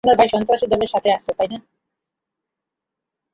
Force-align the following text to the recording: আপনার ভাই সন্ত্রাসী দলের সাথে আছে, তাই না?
আপনার 0.03 0.19
ভাই 0.19 0.29
সন্ত্রাসী 0.29 0.65
দলের 0.67 0.89
সাথে 0.93 1.09
আছে, 1.13 1.31
তাই 1.37 1.47
না? 1.51 1.57